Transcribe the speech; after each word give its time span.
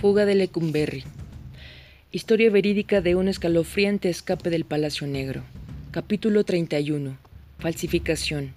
Fuga 0.00 0.26
de 0.26 0.36
Lecumberri. 0.36 1.02
Historia 2.12 2.50
verídica 2.50 3.00
de 3.00 3.16
un 3.16 3.26
escalofriante 3.26 4.08
escape 4.08 4.48
del 4.48 4.64
Palacio 4.64 5.08
Negro. 5.08 5.42
Capítulo 5.90 6.44
31. 6.44 7.18
Falsificación. 7.58 8.54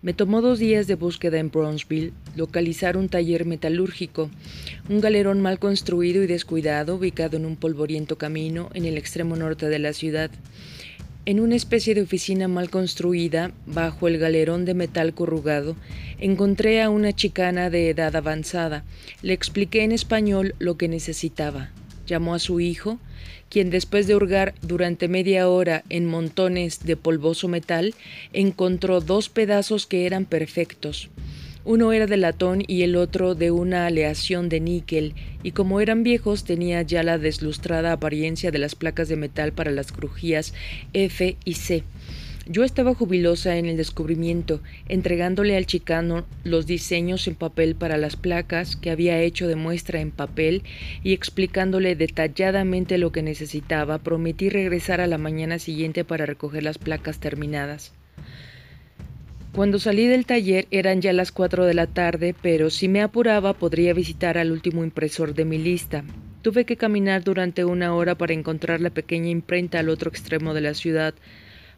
Me 0.00 0.14
tomó 0.14 0.40
dos 0.40 0.58
días 0.58 0.86
de 0.86 0.94
búsqueda 0.94 1.38
en 1.40 1.50
Bronzeville 1.50 2.14
localizar 2.36 2.96
un 2.96 3.10
taller 3.10 3.44
metalúrgico, 3.44 4.30
un 4.88 5.02
galerón 5.02 5.42
mal 5.42 5.58
construido 5.58 6.22
y 6.22 6.26
descuidado 6.26 6.94
ubicado 6.94 7.36
en 7.36 7.44
un 7.44 7.56
polvoriento 7.56 8.16
camino 8.16 8.70
en 8.72 8.86
el 8.86 8.96
extremo 8.96 9.36
norte 9.36 9.68
de 9.68 9.78
la 9.78 9.92
ciudad. 9.92 10.30
En 11.28 11.40
una 11.40 11.56
especie 11.56 11.96
de 11.96 12.02
oficina 12.02 12.46
mal 12.46 12.70
construida, 12.70 13.50
bajo 13.66 14.06
el 14.06 14.16
galerón 14.16 14.64
de 14.64 14.74
metal 14.74 15.12
corrugado, 15.12 15.74
encontré 16.20 16.80
a 16.80 16.88
una 16.88 17.12
chicana 17.12 17.68
de 17.68 17.90
edad 17.90 18.14
avanzada. 18.14 18.84
Le 19.22 19.32
expliqué 19.32 19.82
en 19.82 19.90
español 19.90 20.54
lo 20.60 20.76
que 20.76 20.86
necesitaba. 20.86 21.70
Llamó 22.06 22.36
a 22.36 22.38
su 22.38 22.60
hijo, 22.60 23.00
quien 23.48 23.70
después 23.70 24.06
de 24.06 24.14
hurgar 24.14 24.54
durante 24.62 25.08
media 25.08 25.48
hora 25.48 25.82
en 25.88 26.06
montones 26.06 26.84
de 26.84 26.96
polvoso 26.96 27.48
metal, 27.48 27.96
encontró 28.32 29.00
dos 29.00 29.28
pedazos 29.28 29.88
que 29.88 30.06
eran 30.06 30.26
perfectos. 30.26 31.10
Uno 31.68 31.92
era 31.92 32.06
de 32.06 32.16
latón 32.16 32.62
y 32.64 32.82
el 32.82 32.94
otro 32.94 33.34
de 33.34 33.50
una 33.50 33.86
aleación 33.86 34.48
de 34.48 34.60
níquel, 34.60 35.14
y 35.42 35.50
como 35.50 35.80
eran 35.80 36.04
viejos 36.04 36.44
tenía 36.44 36.80
ya 36.82 37.02
la 37.02 37.18
deslustrada 37.18 37.90
apariencia 37.90 38.52
de 38.52 38.60
las 38.60 38.76
placas 38.76 39.08
de 39.08 39.16
metal 39.16 39.50
para 39.50 39.72
las 39.72 39.90
crujías 39.90 40.54
F 40.92 41.36
y 41.44 41.54
C. 41.54 41.82
Yo 42.46 42.62
estaba 42.62 42.94
jubilosa 42.94 43.56
en 43.56 43.66
el 43.66 43.76
descubrimiento, 43.76 44.60
entregándole 44.88 45.56
al 45.56 45.66
chicano 45.66 46.24
los 46.44 46.68
diseños 46.68 47.26
en 47.26 47.34
papel 47.34 47.74
para 47.74 47.96
las 47.96 48.14
placas 48.14 48.76
que 48.76 48.92
había 48.92 49.20
hecho 49.20 49.48
de 49.48 49.56
muestra 49.56 50.00
en 50.00 50.12
papel 50.12 50.62
y 51.02 51.14
explicándole 51.14 51.96
detalladamente 51.96 52.96
lo 52.96 53.10
que 53.10 53.22
necesitaba, 53.22 53.98
prometí 53.98 54.50
regresar 54.50 55.00
a 55.00 55.08
la 55.08 55.18
mañana 55.18 55.58
siguiente 55.58 56.04
para 56.04 56.26
recoger 56.26 56.62
las 56.62 56.78
placas 56.78 57.18
terminadas. 57.18 57.92
Cuando 59.56 59.78
salí 59.78 60.06
del 60.06 60.26
taller 60.26 60.66
eran 60.70 61.00
ya 61.00 61.14
las 61.14 61.32
cuatro 61.32 61.64
de 61.64 61.72
la 61.72 61.86
tarde, 61.86 62.34
pero 62.42 62.68
si 62.68 62.88
me 62.88 63.00
apuraba 63.00 63.54
podría 63.54 63.94
visitar 63.94 64.36
al 64.36 64.52
último 64.52 64.84
impresor 64.84 65.32
de 65.32 65.46
mi 65.46 65.56
lista. 65.56 66.04
Tuve 66.42 66.66
que 66.66 66.76
caminar 66.76 67.24
durante 67.24 67.64
una 67.64 67.94
hora 67.94 68.16
para 68.16 68.34
encontrar 68.34 68.82
la 68.82 68.90
pequeña 68.90 69.30
imprenta 69.30 69.78
al 69.78 69.88
otro 69.88 70.10
extremo 70.10 70.52
de 70.52 70.60
la 70.60 70.74
ciudad. 70.74 71.14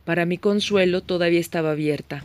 Para 0.04 0.26
mi 0.26 0.38
consuelo 0.38 1.02
todavía 1.02 1.38
estaba 1.38 1.70
abierta. 1.70 2.24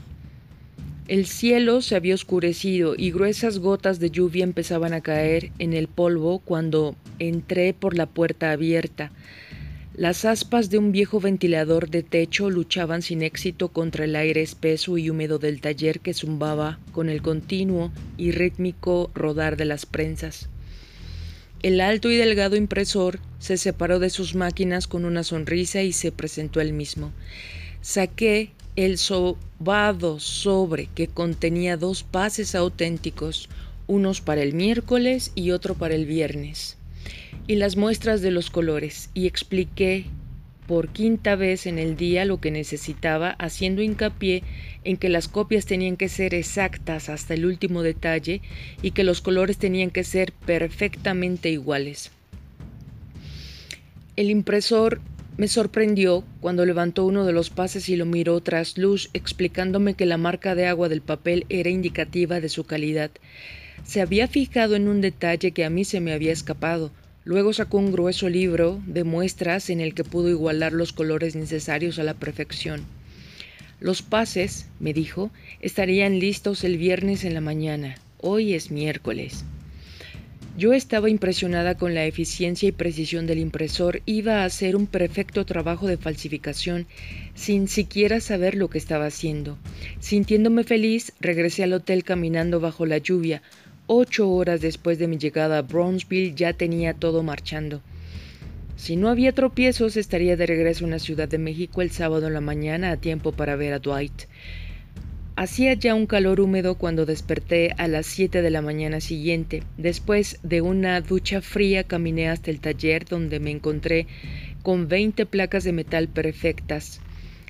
El 1.08 1.28
cielo 1.28 1.84
se 1.84 1.96
había 1.96 2.16
oscurecido 2.16 2.96
y 2.98 3.12
gruesas 3.12 3.60
gotas 3.60 4.00
de 4.00 4.10
lluvia 4.10 4.46
empezaban 4.46 4.94
a 4.94 5.02
caer 5.02 5.52
en 5.60 5.74
el 5.74 5.88
polvo 5.88 6.40
cuando 6.40 6.96
entré 7.20 7.76
por 7.76 7.96
la 7.96 8.08
puerta 8.08 8.54
abierta. 8.54 9.12
Las 9.96 10.26
aspas 10.26 10.72
de 10.72 10.80
un 10.80 10.92
viejo 10.92 11.20
ventilador 11.20 11.88
de 11.88 12.02
techo 12.02 12.50
luchaban 12.50 13.04
sin 13.04 13.22
éxito 13.22 13.70
contra 13.70 14.06
el 14.06 14.16
aire 14.16 14.42
espeso 14.42 14.98
y 14.98 15.12
húmedo 15.12 15.38
del 15.38 15.62
taller 15.62 16.00
que 16.00 16.16
zumbaba 16.16 16.80
con 16.94 17.10
el 17.10 17.22
continuo 17.22 17.92
y 18.18 18.32
rítmico 18.32 19.12
rodar 19.14 19.56
de 19.56 19.66
las 19.66 19.86
prensas. 19.86 20.50
El 21.62 21.80
alto 21.80 22.10
y 22.10 22.16
delgado 22.16 22.56
impresor 22.56 23.20
se 23.38 23.56
separó 23.58 24.00
de 24.00 24.10
sus 24.10 24.34
máquinas 24.34 24.88
con 24.88 25.06
una 25.06 25.24
sonrisa 25.24 25.84
y 25.84 25.94
se 25.94 26.12
presentó 26.12 26.60
él 26.60 26.74
mismo. 26.74 27.12
Saqué 27.82 28.50
el 28.76 28.98
sobado 28.98 30.20
sobre 30.20 30.88
que 30.88 31.08
contenía 31.08 31.78
dos 31.78 32.02
pases 32.02 32.56
auténticos, 32.56 33.48
unos 33.86 34.22
para 34.22 34.42
el 34.42 34.54
miércoles 34.54 35.32
y 35.36 35.52
otro 35.52 35.76
para 35.76 35.94
el 35.94 36.08
viernes 36.08 36.78
y 37.48 37.56
las 37.56 37.76
muestras 37.76 38.22
de 38.22 38.32
los 38.32 38.50
colores 38.50 39.10
y 39.14 39.28
expliqué 39.28 40.06
por 40.68 40.90
quinta 40.90 41.36
vez 41.36 41.66
en 41.66 41.78
el 41.78 41.98
día 41.98 42.24
lo 42.24 42.40
que 42.40 42.52
necesitaba, 42.52 43.32
haciendo 43.32 43.82
hincapié 43.82 44.44
en 44.84 44.98
que 44.98 45.10
las 45.10 45.28
copias 45.28 45.66
tenían 45.66 45.98
que 45.98 46.10
ser 46.10 46.34
exactas 46.34 47.10
hasta 47.10 47.34
el 47.34 47.46
último 47.46 47.84
detalle 47.84 48.42
y 48.82 48.92
que 48.92 49.04
los 49.04 49.22
colores 49.22 49.58
tenían 49.58 49.90
que 49.90 50.04
ser 50.04 50.32
perfectamente 50.46 51.50
iguales. 51.50 52.12
El 54.16 54.30
impresor 54.30 55.02
me 55.36 55.48
sorprendió 55.48 56.24
cuando 56.40 56.66
levantó 56.66 57.06
uno 57.06 57.26
de 57.26 57.34
los 57.34 57.50
pases 57.50 57.90
y 57.90 57.96
lo 57.96 58.06
miró 58.06 58.40
tras 58.42 58.78
luz, 58.78 59.10
explicándome 59.14 59.96
que 59.96 60.06
la 60.06 60.18
marca 60.18 60.56
de 60.56 60.68
agua 60.68 60.90
del 60.90 61.02
papel 61.02 61.46
era 61.50 61.70
indicativa 61.70 62.40
de 62.40 62.50
su 62.50 62.66
calidad. 62.66 63.10
Se 63.84 64.00
había 64.00 64.28
fijado 64.28 64.76
en 64.76 64.88
un 64.88 65.02
detalle 65.02 65.52
que 65.52 65.66
a 65.66 65.70
mí 65.70 65.84
se 65.84 66.00
me 66.00 66.14
había 66.14 66.32
escapado, 66.32 66.92
Luego 67.26 67.54
sacó 67.54 67.78
un 67.78 67.92
grueso 67.92 68.28
libro 68.30 68.82
de 68.86 69.04
muestras 69.04 69.70
en 69.70 69.80
el 69.80 69.94
que 69.94 70.04
pudo 70.04 70.30
igualar 70.30 70.74
los 70.74 70.92
colores 70.92 71.36
necesarios 71.36 71.98
a 72.00 72.04
la 72.04 72.14
perfección. 72.14 72.86
Los 73.80 74.02
pases, 74.02 74.68
me 74.80 74.94
dijo, 74.94 75.32
estarían 75.62 76.20
listos 76.20 76.64
el 76.64 76.78
viernes 76.78 77.24
en 77.24 77.34
la 77.34 77.42
mañana. 77.42 77.96
Hoy 78.20 78.54
es 78.54 78.72
miércoles. 78.72 79.46
Yo 80.56 80.72
estaba 80.72 81.10
impresionada 81.10 81.76
con 81.76 81.96
la 81.96 82.06
eficiencia 82.06 82.70
y 82.70 82.72
precisión 82.72 83.26
del 83.26 83.40
impresor. 83.40 84.04
Iba 84.06 84.42
a 84.42 84.46
hacer 84.46 84.76
un 84.76 84.86
perfecto 84.86 85.46
trabajo 85.46 85.88
de 85.88 85.98
falsificación 85.98 86.86
sin 87.34 87.68
siquiera 87.68 88.20
saber 88.20 88.54
lo 88.54 88.70
que 88.70 88.78
estaba 88.78 89.08
haciendo. 89.08 89.58
Sintiéndome 90.00 90.64
feliz, 90.64 91.12
regresé 91.20 91.64
al 91.64 91.74
hotel 91.74 92.04
caminando 92.04 92.60
bajo 92.60 92.86
la 92.86 93.00
lluvia, 93.00 93.42
Ocho 93.86 94.30
horas 94.30 94.62
después 94.62 94.98
de 94.98 95.10
mi 95.10 95.18
llegada 95.18 95.58
a 95.58 95.62
Brownsville 95.62 96.36
ya 96.36 96.54
tenía 96.54 96.94
todo 96.94 97.22
marchando. 97.22 97.82
Si 98.78 98.96
no 98.96 99.10
había 99.10 99.34
tropiezos, 99.34 99.98
estaría 99.98 100.38
de 100.38 100.46
regreso 100.46 100.86
en 100.86 100.92
la 100.92 101.00
Ciudad 101.00 101.28
de 101.28 101.38
México 101.38 101.82
el 101.82 101.92
sábado 101.92 102.28
en 102.28 102.34
la 102.34 102.40
mañana 102.40 102.92
a 102.92 102.98
tiempo 102.98 103.34
para 103.34 103.58
ver 103.58 103.74
a 103.74 103.80
Dwight. 103.80 104.24
Hacía 105.36 105.74
ya 105.74 105.96
un 105.96 106.06
calor 106.06 106.40
húmedo 106.40 106.76
cuando 106.76 107.06
desperté 107.06 107.74
a 107.78 107.90
las 107.90 108.06
siete 108.06 108.42
de 108.42 108.52
la 108.52 108.62
mañana 108.62 109.02
siguiente. 109.02 109.64
Después 109.78 110.40
de 110.44 110.62
una 110.62 111.02
ducha 111.02 111.42
fría 111.42 111.84
caminé 111.84 112.30
hasta 112.30 112.52
el 112.52 112.62
taller 112.62 113.04
donde 113.04 113.42
me 113.42 113.52
encontré 113.52 114.08
con 114.62 114.88
veinte 114.88 115.26
placas 115.26 115.66
de 115.66 115.74
metal 115.74 116.08
perfectas, 116.08 117.02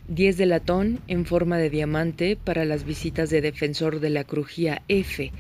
diez 0.07 0.38
de 0.38 0.47
latón 0.47 1.00
en 1.07 1.27
forma 1.27 1.59
de 1.59 1.69
diamante 1.69 2.38
para 2.44 2.65
las 2.65 2.85
visitas 2.85 3.29
de 3.29 3.41
defensor 3.41 4.00
de 4.00 4.09
la 4.09 4.23
crujía 4.23 4.81
F 4.88 5.31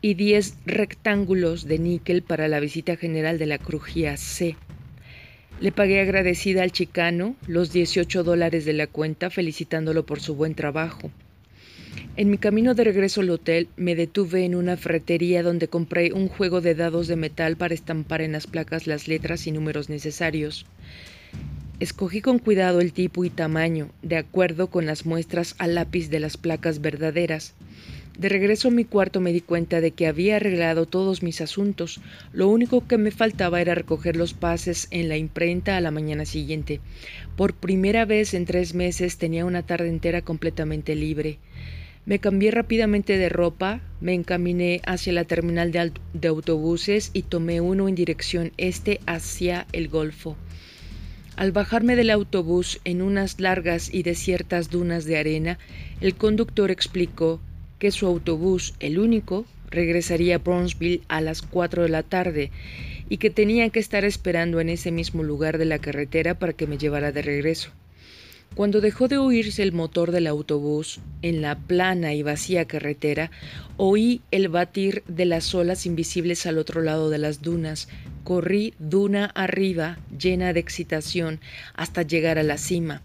y 0.00 0.14
10 0.14 0.58
rectángulos 0.66 1.66
de 1.66 1.78
níquel 1.78 2.22
para 2.22 2.48
la 2.48 2.60
visita 2.60 2.96
general 2.96 3.38
de 3.38 3.46
la 3.46 3.58
crujía 3.58 4.16
C. 4.16 4.56
Le 5.60 5.72
pagué 5.72 6.00
agradecida 6.00 6.62
al 6.62 6.70
chicano 6.70 7.34
los 7.46 7.72
18 7.72 8.22
dólares 8.22 8.64
de 8.64 8.74
la 8.74 8.86
cuenta 8.86 9.28
felicitándolo 9.28 10.06
por 10.06 10.20
su 10.20 10.36
buen 10.36 10.54
trabajo. 10.54 11.10
En 12.16 12.30
mi 12.30 12.38
camino 12.38 12.74
de 12.74 12.84
regreso 12.84 13.20
al 13.20 13.30
hotel 13.30 13.68
me 13.76 13.94
detuve 13.94 14.44
en 14.44 14.54
una 14.54 14.76
ferretería 14.76 15.42
donde 15.42 15.68
compré 15.68 16.12
un 16.12 16.28
juego 16.28 16.60
de 16.60 16.74
dados 16.74 17.08
de 17.08 17.16
metal 17.16 17.56
para 17.56 17.74
estampar 17.74 18.22
en 18.22 18.32
las 18.32 18.46
placas 18.46 18.86
las 18.86 19.08
letras 19.08 19.46
y 19.46 19.52
números 19.52 19.88
necesarios. 19.88 20.66
Escogí 21.80 22.20
con 22.20 22.40
cuidado 22.40 22.80
el 22.80 22.92
tipo 22.92 23.24
y 23.24 23.30
tamaño, 23.30 23.90
de 24.02 24.16
acuerdo 24.16 24.66
con 24.66 24.84
las 24.84 25.06
muestras 25.06 25.54
a 25.58 25.68
lápiz 25.68 26.08
de 26.10 26.18
las 26.18 26.36
placas 26.36 26.80
verdaderas. 26.80 27.54
De 28.18 28.28
regreso 28.28 28.66
a 28.66 28.70
mi 28.72 28.84
cuarto 28.84 29.20
me 29.20 29.32
di 29.32 29.40
cuenta 29.40 29.80
de 29.80 29.92
que 29.92 30.08
había 30.08 30.36
arreglado 30.36 30.86
todos 30.86 31.22
mis 31.22 31.40
asuntos. 31.40 32.00
Lo 32.32 32.48
único 32.48 32.84
que 32.88 32.98
me 32.98 33.12
faltaba 33.12 33.60
era 33.60 33.76
recoger 33.76 34.16
los 34.16 34.34
pases 34.34 34.88
en 34.90 35.08
la 35.08 35.16
imprenta 35.16 35.76
a 35.76 35.80
la 35.80 35.92
mañana 35.92 36.24
siguiente. 36.24 36.80
Por 37.36 37.54
primera 37.54 38.04
vez 38.06 38.34
en 38.34 38.44
tres 38.44 38.74
meses 38.74 39.18
tenía 39.18 39.44
una 39.44 39.62
tarde 39.62 39.88
entera 39.88 40.22
completamente 40.22 40.96
libre. 40.96 41.38
Me 42.06 42.18
cambié 42.18 42.50
rápidamente 42.50 43.18
de 43.18 43.28
ropa, 43.28 43.82
me 44.00 44.14
encaminé 44.14 44.80
hacia 44.84 45.12
la 45.12 45.24
terminal 45.24 45.70
de, 45.70 46.28
autobuses 46.28 47.10
y 47.12 47.22
tomé 47.22 47.60
uno 47.60 47.86
en 47.86 47.94
dirección 47.94 48.50
este 48.56 48.98
hacia 49.06 49.68
el 49.70 49.86
Golfo. 49.86 50.36
Al 51.36 51.52
bajarme 51.52 51.94
del 51.94 52.10
autobús 52.10 52.80
en 52.84 53.00
unas 53.00 53.38
largas 53.38 53.94
y 53.94 54.02
desiertas 54.02 54.70
dunas 54.70 55.04
de 55.04 55.18
arena, 55.18 55.58
el 56.00 56.16
conductor 56.16 56.72
explicó 56.72 57.40
que 57.78 57.90
su 57.90 58.06
autobús, 58.06 58.74
el 58.80 58.98
único, 58.98 59.46
regresaría 59.70 60.36
a 60.36 60.38
Brownsville 60.38 61.02
a 61.08 61.20
las 61.20 61.42
cuatro 61.42 61.82
de 61.82 61.88
la 61.88 62.02
tarde 62.02 62.50
y 63.08 63.18
que 63.18 63.30
tenía 63.30 63.68
que 63.70 63.80
estar 63.80 64.04
esperando 64.04 64.60
en 64.60 64.68
ese 64.68 64.90
mismo 64.90 65.22
lugar 65.22 65.58
de 65.58 65.64
la 65.64 65.78
carretera 65.78 66.38
para 66.38 66.52
que 66.52 66.66
me 66.66 66.78
llevara 66.78 67.12
de 67.12 67.22
regreso. 67.22 67.70
Cuando 68.54 68.80
dejó 68.80 69.08
de 69.08 69.18
oírse 69.18 69.62
el 69.62 69.72
motor 69.72 70.10
del 70.10 70.26
autobús 70.26 71.00
en 71.22 71.42
la 71.42 71.56
plana 71.58 72.14
y 72.14 72.22
vacía 72.22 72.64
carretera, 72.64 73.30
oí 73.76 74.22
el 74.30 74.48
batir 74.48 75.04
de 75.06 75.26
las 75.26 75.54
olas 75.54 75.86
invisibles 75.86 76.46
al 76.46 76.58
otro 76.58 76.80
lado 76.80 77.10
de 77.10 77.18
las 77.18 77.40
dunas. 77.42 77.88
Corrí 78.24 78.74
duna 78.78 79.26
arriba, 79.26 79.98
llena 80.18 80.52
de 80.52 80.60
excitación, 80.60 81.40
hasta 81.74 82.02
llegar 82.02 82.38
a 82.38 82.42
la 82.42 82.58
cima. 82.58 83.02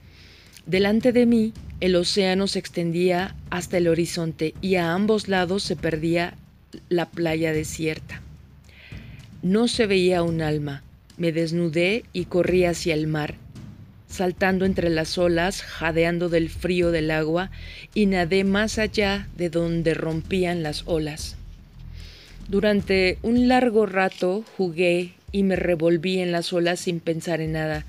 Delante 0.66 1.12
de 1.12 1.26
mí 1.26 1.54
el 1.84 1.98
océano 1.98 2.48
se 2.48 2.60
extendía 2.60 3.36
hasta 3.50 3.76
el 3.78 3.90
horizonte 3.90 4.54
y 4.62 4.76
a 4.76 4.94
ambos 4.94 5.28
lados 5.28 5.64
se 5.64 5.76
perdía 5.76 6.36
la 6.88 7.10
playa 7.10 7.52
desierta. 7.52 8.22
No 9.42 9.68
se 9.68 9.86
veía 9.86 10.24
un 10.24 10.42
alma. 10.42 10.82
Me 11.18 11.34
desnudé 11.34 12.06
y 12.14 12.24
corrí 12.24 12.64
hacia 12.64 12.94
el 12.94 13.08
mar, 13.08 13.36
saltando 14.08 14.64
entre 14.64 14.90
las 14.90 15.18
olas, 15.18 15.62
jadeando 15.62 16.30
del 16.30 16.50
frío 16.50 16.90
del 16.92 17.12
agua, 17.12 17.52
y 17.94 18.06
nadé 18.06 18.46
más 18.46 18.80
allá 18.80 19.28
de 19.36 19.50
donde 19.50 19.94
rompían 19.94 20.64
las 20.64 20.84
olas. 20.86 21.36
Durante 22.48 23.18
un 23.24 23.50
largo 23.50 23.86
rato 23.88 24.46
jugué 24.56 25.16
y 25.34 25.44
me 25.44 25.58
revolví 25.58 26.20
en 26.20 26.32
las 26.32 26.54
olas 26.54 26.80
sin 26.80 27.02
pensar 27.02 27.42
en 27.42 27.52
nada, 27.52 27.86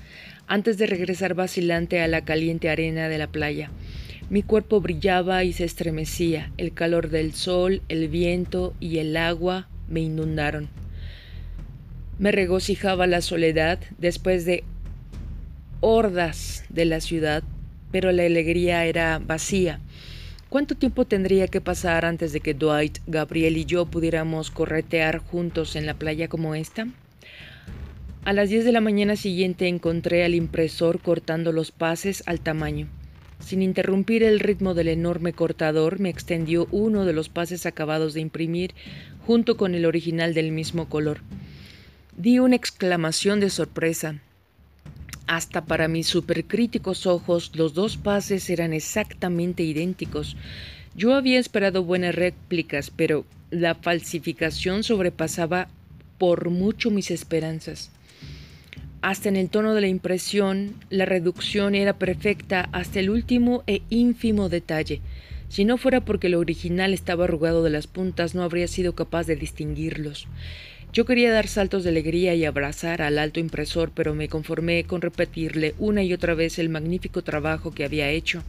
antes 0.47 0.77
de 0.77 0.85
regresar 0.85 1.33
vacilante 1.33 2.01
a 2.01 2.07
la 2.07 2.25
caliente 2.25 2.69
arena 2.69 3.09
de 3.09 3.17
la 3.17 3.27
playa. 3.27 3.69
Mi 4.27 4.41
cuerpo 4.41 4.81
brillaba 4.81 5.43
y 5.43 5.53
se 5.53 5.65
estremecía, 5.65 6.51
el 6.57 6.73
calor 6.73 7.09
del 7.09 7.33
sol, 7.33 7.83
el 7.89 8.07
viento 8.07 8.73
y 8.79 8.97
el 8.97 9.15
agua 9.17 9.67
me 9.87 10.01
inundaron. 10.01 10.67
Me 12.17 12.31
regocijaba 12.31 13.05
la 13.05 13.21
soledad 13.21 13.77
después 13.99 14.45
de 14.45 14.63
hordas 15.79 16.65
de 16.69 16.85
la 16.85 17.01
ciudad, 17.01 17.43
pero 17.91 18.11
la 18.11 18.23
alegría 18.23 18.85
era 18.85 19.19
vacía. 19.19 19.79
¿Cuánto 20.49 20.73
tiempo 20.73 21.05
tendría 21.05 21.47
que 21.47 21.61
pasar 21.61 22.03
antes 22.03 22.33
de 22.33 22.39
que 22.39 22.55
Dwight, 22.55 22.97
Gabriel 23.05 23.57
y 23.57 23.65
yo 23.65 23.85
pudiéramos 23.85 24.49
corretear 24.49 25.19
juntos 25.19 25.75
en 25.75 25.85
la 25.85 25.93
playa 25.93 26.29
como 26.29 26.55
esta? 26.55 26.87
A 28.23 28.33
las 28.33 28.49
10 28.49 28.65
de 28.65 28.71
la 28.71 28.81
mañana 28.81 29.17
siguiente 29.17 29.67
encontré 29.67 30.23
al 30.23 30.33
impresor 30.33 30.99
cortando 30.99 31.51
los 31.51 31.71
pases 31.71 32.23
al 32.25 32.39
tamaño. 32.39 32.87
Sin 33.39 33.61
interrumpir 33.61 34.23
el 34.23 34.39
ritmo 34.39 34.73
del 34.73 34.87
enorme 34.87 35.33
cortador, 35.33 35.99
me 35.99 36.09
extendió 36.09 36.67
uno 36.71 37.05
de 37.05 37.13
los 37.13 37.29
pases 37.29 37.65
acabados 37.65 38.13
de 38.13 38.21
imprimir 38.21 38.73
junto 39.25 39.57
con 39.57 39.75
el 39.75 39.85
original 39.85 40.33
del 40.33 40.51
mismo 40.51 40.87
color. 40.87 41.19
Di 42.17 42.39
una 42.39 42.55
exclamación 42.55 43.39
de 43.39 43.49
sorpresa. 43.49 44.21
Hasta 45.27 45.65
para 45.65 45.87
mis 45.87 46.07
supercríticos 46.07 47.07
ojos 47.07 47.51
los 47.55 47.73
dos 47.73 47.97
pases 47.97 48.49
eran 48.49 48.73
exactamente 48.73 49.63
idénticos. 49.63 50.37
Yo 50.95 51.13
había 51.13 51.39
esperado 51.39 51.83
buenas 51.83 52.15
réplicas, 52.15 52.89
pero 52.89 53.25
la 53.49 53.75
falsificación 53.75 54.83
sobrepasaba 54.83 55.67
por 56.17 56.49
mucho 56.49 56.91
mis 56.91 57.11
esperanzas. 57.11 57.91
Hasta 59.05 59.29
en 59.29 59.35
el 59.35 59.51
tono 59.51 59.75
de 59.75 59.81
la 59.81 59.87
impresión, 59.87 60.73
la 60.89 61.05
reducción 61.05 61.75
era 61.75 61.93
perfecta 61.93 62.69
hasta 62.71 62.99
el 62.99 63.11
último 63.11 63.63
e 63.67 63.83
ínfimo 63.91 64.49
detalle. 64.49 64.99
Si 65.47 65.63
no 65.63 65.77
fuera 65.77 66.01
porque 66.01 66.25
el 66.25 66.33
original 66.33 66.91
estaba 66.91 67.25
arrugado 67.25 67.63
de 67.63 67.69
las 67.69 67.85
puntas, 67.85 68.33
no 68.33 68.41
habría 68.41 68.67
sido 68.67 68.95
capaz 68.95 69.27
de 69.27 69.35
distinguirlos. 69.35 70.27
Yo 70.91 71.05
quería 71.05 71.31
dar 71.31 71.47
saltos 71.47 71.83
de 71.83 71.91
alegría 71.91 72.33
y 72.33 72.45
abrazar 72.45 73.03
al 73.03 73.19
alto 73.19 73.39
impresor, 73.39 73.91
pero 73.93 74.15
me 74.15 74.27
conformé 74.27 74.85
con 74.85 75.01
repetirle 75.01 75.75
una 75.77 76.01
y 76.01 76.11
otra 76.11 76.33
vez 76.33 76.57
el 76.57 76.69
magnífico 76.69 77.21
trabajo 77.23 77.69
que 77.69 77.85
había 77.85 78.09
hecho. 78.09 78.41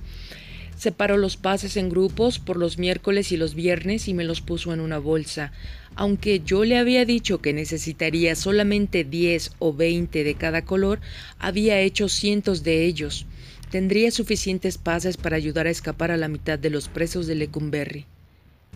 Separó 0.76 1.16
los 1.16 1.36
pases 1.36 1.76
en 1.76 1.88
grupos 1.88 2.38
por 2.38 2.58
los 2.58 2.76
miércoles 2.76 3.32
y 3.32 3.36
los 3.36 3.54
viernes 3.54 4.08
y 4.08 4.14
me 4.14 4.24
los 4.24 4.42
puso 4.42 4.74
en 4.74 4.80
una 4.80 4.98
bolsa. 4.98 5.52
Aunque 5.94 6.40
yo 6.44 6.64
le 6.64 6.76
había 6.76 7.06
dicho 7.06 7.38
que 7.38 7.54
necesitaría 7.54 8.36
solamente 8.36 9.02
10 9.02 9.52
o 9.58 9.72
20 9.72 10.22
de 10.22 10.34
cada 10.34 10.62
color, 10.62 11.00
había 11.38 11.80
hecho 11.80 12.08
cientos 12.08 12.62
de 12.62 12.84
ellos. 12.84 13.24
Tendría 13.70 14.10
suficientes 14.10 14.76
pases 14.76 15.16
para 15.16 15.36
ayudar 15.36 15.66
a 15.66 15.70
escapar 15.70 16.10
a 16.10 16.18
la 16.18 16.28
mitad 16.28 16.58
de 16.58 16.70
los 16.70 16.88
presos 16.88 17.26
de 17.26 17.34
Lecumberri. 17.36 18.04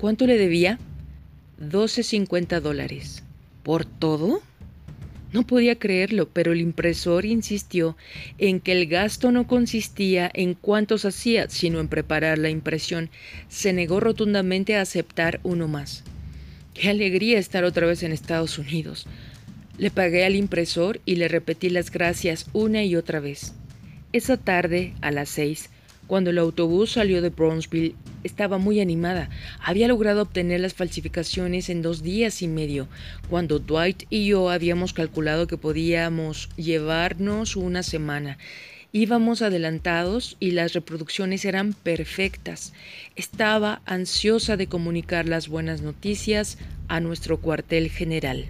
¿Cuánto 0.00 0.26
le 0.26 0.38
debía? 0.38 0.78
Doce 1.58 2.02
cincuenta 2.02 2.60
dólares. 2.60 3.22
¿Por 3.62 3.84
todo? 3.84 4.40
No 5.32 5.46
podía 5.46 5.78
creerlo, 5.78 6.28
pero 6.28 6.52
el 6.52 6.60
impresor 6.60 7.24
insistió 7.24 7.96
en 8.38 8.60
que 8.60 8.72
el 8.72 8.86
gasto 8.86 9.30
no 9.30 9.46
consistía 9.46 10.30
en 10.34 10.54
cuántos 10.54 11.04
hacía, 11.04 11.48
sino 11.48 11.78
en 11.78 11.88
preparar 11.88 12.38
la 12.38 12.50
impresión. 12.50 13.10
Se 13.48 13.72
negó 13.72 14.00
rotundamente 14.00 14.76
a 14.76 14.80
aceptar 14.80 15.38
uno 15.44 15.68
más. 15.68 16.02
Qué 16.74 16.88
alegría 16.88 17.38
estar 17.38 17.62
otra 17.62 17.86
vez 17.86 18.02
en 18.02 18.12
Estados 18.12 18.58
Unidos. 18.58 19.06
Le 19.78 19.90
pagué 19.90 20.24
al 20.24 20.34
impresor 20.34 21.00
y 21.06 21.14
le 21.16 21.28
repetí 21.28 21.70
las 21.70 21.90
gracias 21.90 22.46
una 22.52 22.84
y 22.84 22.96
otra 22.96 23.20
vez. 23.20 23.54
Esa 24.12 24.36
tarde, 24.36 24.94
a 25.00 25.12
las 25.12 25.28
seis, 25.28 25.70
cuando 26.10 26.30
el 26.30 26.38
autobús 26.38 26.90
salió 26.90 27.22
de 27.22 27.28
Brownsville, 27.28 27.94
estaba 28.24 28.58
muy 28.58 28.80
animada. 28.80 29.30
Había 29.60 29.86
logrado 29.86 30.22
obtener 30.22 30.58
las 30.58 30.74
falsificaciones 30.74 31.70
en 31.70 31.82
dos 31.82 32.02
días 32.02 32.42
y 32.42 32.48
medio, 32.48 32.88
cuando 33.28 33.60
Dwight 33.60 34.02
y 34.10 34.26
yo 34.26 34.50
habíamos 34.50 34.92
calculado 34.92 35.46
que 35.46 35.56
podíamos 35.56 36.48
llevarnos 36.56 37.54
una 37.54 37.84
semana. 37.84 38.38
Íbamos 38.90 39.40
adelantados 39.40 40.36
y 40.40 40.50
las 40.50 40.72
reproducciones 40.72 41.44
eran 41.44 41.74
perfectas. 41.74 42.72
Estaba 43.14 43.80
ansiosa 43.86 44.56
de 44.56 44.66
comunicar 44.66 45.28
las 45.28 45.46
buenas 45.46 45.80
noticias 45.80 46.58
a 46.88 46.98
nuestro 46.98 47.38
cuartel 47.40 47.88
general. 47.88 48.46